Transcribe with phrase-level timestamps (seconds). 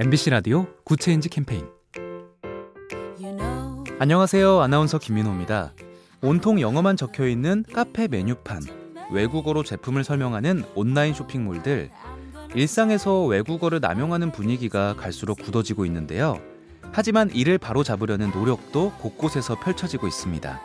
[0.00, 1.66] MBC 라디오 Good Change 캠페인
[3.98, 4.58] 안녕하세요.
[4.58, 5.74] 아나운서 김민호입니다.
[6.22, 8.62] 온통 영어만 적혀 있는 카페 메뉴판,
[9.12, 11.90] 외국어로 제품을 설명하는 온라인 쇼핑몰들,
[12.54, 16.40] 일상에서 외국어를 남용하는 분위기가 갈수록 굳어지고 있는데요.
[16.92, 20.62] 하지만 이를 바로 잡으려는 노력도 곳곳에서 펼쳐지고 있습니다.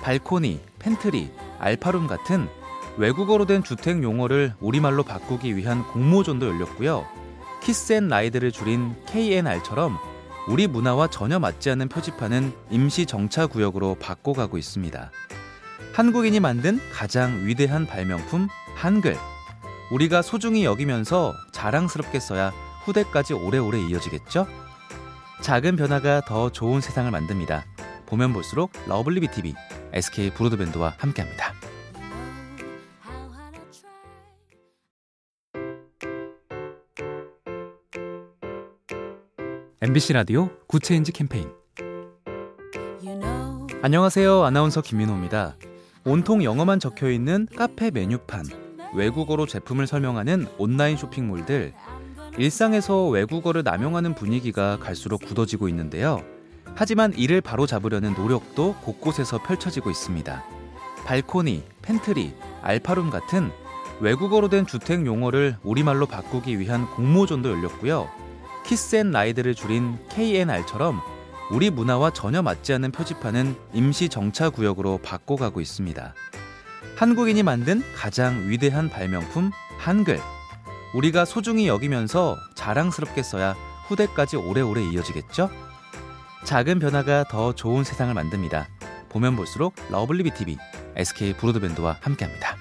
[0.00, 2.48] 발코니, pantry, alpha room 같은
[2.96, 7.20] 외국어로 된 주택 용어를 우리말로 바꾸기 위한 공모전도 열렸고요.
[7.62, 9.98] Kiss and Ride를 줄인 K&R처럼
[10.48, 15.10] 우리 문화와 전혀 맞지 않는 표지판은 임시 정차 구역으로 바꿔가고 있습니다.
[15.92, 19.16] 한국인이 만든 가장 위대한 발명품 한글.
[19.90, 22.52] 우리가 소중히 여기면서 자랑스럽게 써야
[22.84, 24.46] 후대까지 오래오래 이어지겠죠?
[25.42, 27.64] 작은 변화가 더 좋은 세상을 만듭니다.
[28.06, 29.54] 보면 볼수록 lovely B tv
[29.92, 31.59] SK 브로드밴드와 함께합니다.
[39.82, 41.48] MBC 라디오 Good Change 캠페인
[43.80, 44.42] 안녕하세요.
[44.44, 45.56] 아나운서 김민호입니다.
[46.04, 48.44] 온통 영어만 적혀 있는 카페 메뉴판,
[48.94, 51.72] 외국어로 제품을 설명하는 온라인 쇼핑몰들,
[52.36, 56.22] 일상에서 외국어를 남용하는 분위기가 갈수록 굳어지고 있는데요.
[56.74, 60.44] 하지만 이를 바로 잡으려는 노력도 곳곳에서 펼쳐지고 있습니다.
[61.06, 63.50] 발코니, pantry, alpha room 같은
[64.00, 68.19] 외국어로 된 주택 용어를 우리말로 바꾸기 위한 공모전도 열렸고요.
[68.70, 71.00] Kiss and Ride를 줄인 K&R처럼
[71.50, 76.14] 우리 문화와 전혀 맞지 않는 표지판은 임시 정차 구역으로 바꿔가고 있습니다.
[76.94, 80.20] 한국인이 만든 가장 위대한 발명품 한글.
[80.94, 83.56] 우리가 소중히 여기면서 자랑스럽게 써야
[83.88, 85.50] 후대까지 오래오래 이어지겠죠?
[86.44, 88.68] 작은 변화가 더 좋은 세상을 만듭니다.
[89.08, 90.58] 보면 볼수록 lovely B tv
[90.94, 92.59] SK 브로드밴드와 함께합니다.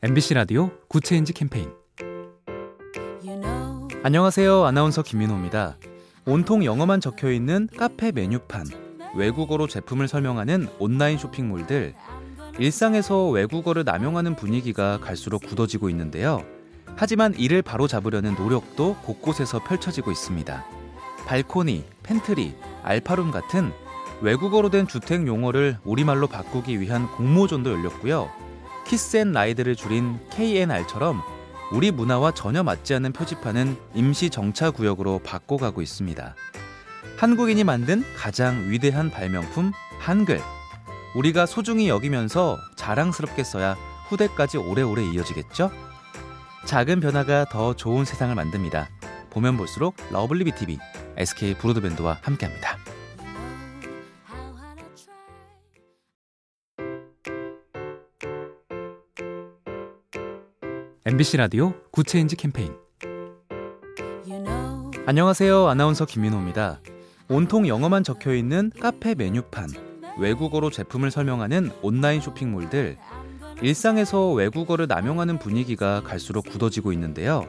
[0.00, 1.72] MBC 라디오 Good Change 캠페인
[4.04, 4.64] 안녕하세요.
[4.64, 5.76] 아나운서 김민호입니다.
[6.24, 8.66] 온통 영어만 적혀 있는 카페 메뉴판,
[9.16, 11.96] 외국어로 제품을 설명하는 온라인 쇼핑몰들,
[12.60, 16.44] 일상에서 외국어를 남용하는 분위기가 갈수록 굳어지고 있는데요.
[16.94, 20.64] 하지만 이를 바로 잡으려는 노력도 곳곳에서 펼쳐지고 있습니다.
[21.26, 22.54] 발코니, pantry,
[22.84, 23.72] alpha room 같은
[24.20, 28.37] 외국어로 된 주택 용어를 우리말로 바꾸기 위한 공모전도 열렸고요.
[28.88, 31.22] Kiss and Ride를 줄인 K&R처럼
[31.70, 36.34] 우리 문화와 전혀 맞지 않는 표지판은 임시 정차 구역으로 바꿔가고 있습니다.
[37.18, 40.40] 한국인이 만든 가장 위대한 발명품 한글.
[41.14, 43.76] 우리가 소중히 여기면서 자랑스럽게 써야
[44.08, 45.70] 후대까지 오래오래 이어지겠죠?
[46.64, 48.88] 작은 변화가 더 좋은 세상을 만듭니다.
[49.30, 50.78] 보면 볼수록 lovely B tv
[51.18, 52.78] SK 브로드밴드와 함께합니다.
[61.08, 62.74] MBC 라디오 Good Change 캠페인
[65.06, 65.66] 안녕하세요.
[65.66, 66.82] 아나운서 김민호입니다.
[67.30, 69.70] 온통 영어만 적혀 있는 카페 메뉴판,
[70.18, 72.98] 외국어로 제품을 설명하는 온라인 쇼핑몰들,
[73.62, 77.48] 일상에서 외국어를 남용하는 분위기가 갈수록 굳어지고 있는데요.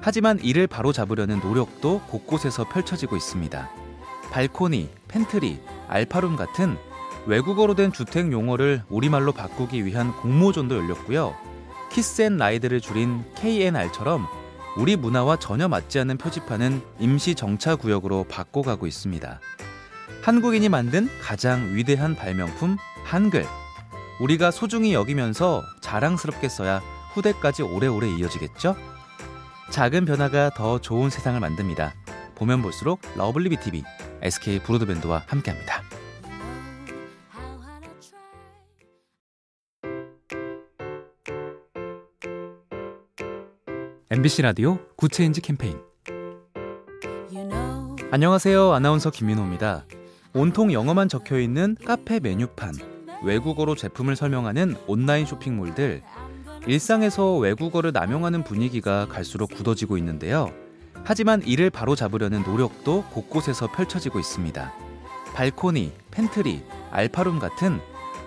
[0.00, 3.70] 하지만 이를 바로 잡으려는 노력도 곳곳에서 펼쳐지고 있습니다.
[4.30, 5.58] 발코니, pantry,
[5.88, 6.76] alpha room 같은
[7.26, 11.49] 외국어로 된 주택 용어를 우리말로 바꾸기 위한 공모전도 열렸고요.
[11.90, 14.26] Kiss and Ride를 줄인 K&R처럼
[14.76, 19.40] 우리 문화와 전혀 맞지 않는 표지판은 임시 정차 구역으로 바꿔가고 있습니다.
[20.22, 23.46] 한국인이 만든 가장 위대한 발명품 한글.
[24.20, 26.80] 우리가 소중히 여기면서 자랑스럽게 써야
[27.12, 28.76] 후대까지 오래오래 이어지겠죠?
[29.70, 31.94] 작은 변화가 더 좋은 세상을 만듭니다.
[32.34, 33.82] 보면 볼수록 lovely B tv
[34.22, 35.79] SK 브로드밴드와 함께합니다.
[44.12, 45.78] MBC 라디오 Good Change 캠페인
[48.10, 48.72] 안녕하세요.
[48.72, 49.84] 아나운서 김민호입니다.
[50.34, 52.74] 온통 영어만 적혀 있는 카페 메뉴판,
[53.22, 56.02] 외국어로 제품을 설명하는 온라인 쇼핑몰들,
[56.66, 60.52] 일상에서 외국어를 남용하는 분위기가 갈수록 굳어지고 있는데요.
[61.04, 64.72] 하지만 이를 바로 잡으려는 노력도 곳곳에서 펼쳐지고 있습니다.
[65.34, 67.78] 발코니, pantry, alpha room 같은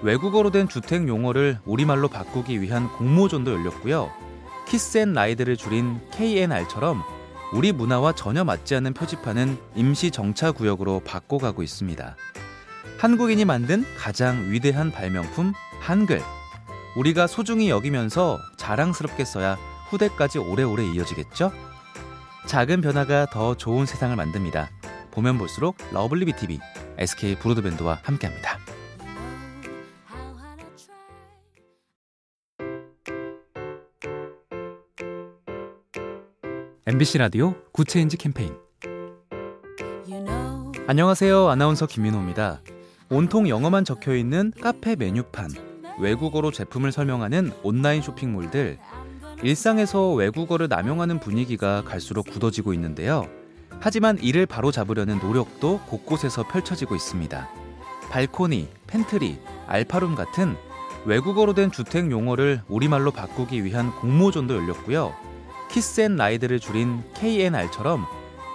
[0.01, 4.22] 외국어로 된 주택 용어를 우리말로 바꾸기 위한 공모전도 열렸고요.
[4.67, 7.03] Kiss and Ride를 줄인 K&R처럼
[7.53, 12.15] 우리 문화와 전혀 맞지 않는 표지판은 임시 정차 구역으로 바꿔가고 있습니다.
[12.97, 16.21] 한국인이 만든 가장 위대한 발명품 한글.
[16.95, 19.57] 우리가 소중히 여기면서 자랑스럽게 써야
[19.89, 21.51] 후대까지 오래오래 이어지겠죠?
[22.47, 24.69] 작은 변화가 더 좋은 세상을 만듭니다.
[25.11, 26.59] 보면 볼수록 lovely B tv
[26.97, 28.62] SK 브로드밴드와 함께합니다.
[36.85, 38.53] MBC 라디오 Good Change 캠페인
[40.85, 41.47] 안녕하세요.
[41.47, 42.59] 아나운서 김민호입니다.
[43.09, 45.51] 온통 영어만 적혀 있는 카페 메뉴판,
[46.01, 48.79] 외국어로 제품을 설명하는 온라인 쇼핑몰들,
[49.43, 53.29] 일상에서 외국어를 남용하는 분위기가 갈수록 굳어지고 있는데요.
[53.79, 57.49] 하지만 이를 바로 잡으려는 노력도 곳곳에서 펼쳐지고 있습니다.
[58.09, 60.57] 발코니, pantry, alpha room 같은
[61.05, 65.32] 외국어로 된 주택 용어를 우리말로 바꾸기 위한 공모전도 열렸고요.
[65.73, 68.05] kiss and ride를 줄인 KNR처럼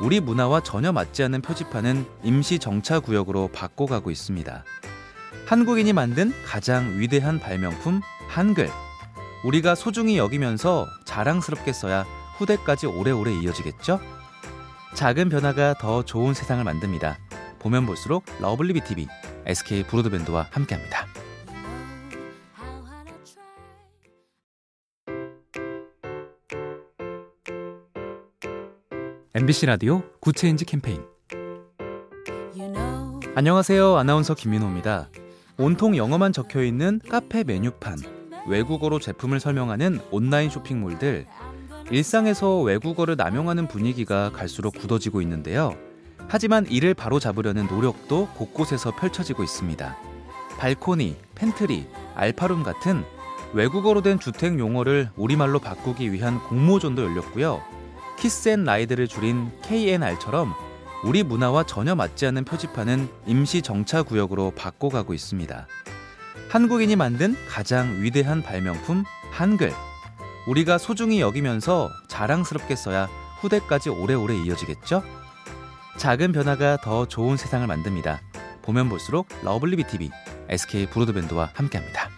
[0.00, 4.65] 우리 문화와 전혀 맞지 않는 표지판은 임시 정차 구역으로 바꿔가고 있습니다.
[5.47, 8.70] 한국인이 만든 가장 위대한 발명품 한글.
[9.44, 12.06] 우리가 소중히 여기면서 자랑스럽게 써야
[12.37, 13.99] 후대까지 오래오래 이어지겠죠?
[14.94, 17.19] 작은 변화가 더 좋은 세상을 만듭니다.
[17.59, 19.08] 보면 볼수록 lovely B tv
[19.47, 21.06] SK 브로드밴드와 함께합니다.
[29.38, 31.00] MBC 라디오 good change 캠페인
[33.37, 33.96] 안녕하세요.
[33.96, 35.11] 아나운서 김민호입니다.
[35.58, 37.99] 온통 영어만 적혀 있는 카페 메뉴판,
[38.49, 41.29] 외국어로 제품을 설명하는 온라인 쇼핑몰들,
[41.93, 45.76] 일상에서 외국어를 남용하는 분위기가 갈수록 굳어지고 있는데요.
[46.26, 49.96] 하지만 이를 바로 잡으려는 노력도 곳곳에서 펼쳐지고 있습니다.
[50.58, 53.05] 발코니, pantry, alpha room 같은
[53.52, 57.77] 외국어로 된 주택 용어를 우리말로 바꾸기 위한 공모전도 열렸고요.
[58.20, 60.55] kiss and ride를 줄인 KNR처럼
[61.05, 65.67] 우리 문화와 전혀 맞지 않는 표지판은 임시 정차 구역으로 바꿔가고 있습니다.
[66.49, 69.73] 한국인이 만든 가장 위대한 발명품 한글.
[70.49, 73.09] 우리가 소중히 여기면서 자랑스럽게 써야
[73.41, 75.03] 후대까지 오래오래 이어지겠죠?
[75.99, 78.20] 작은 변화가 더 좋은 세상을 만듭니다.
[78.62, 80.10] 보면 볼수록 lovely B tv
[80.49, 82.18] SK 브로드밴드와 함께합니다.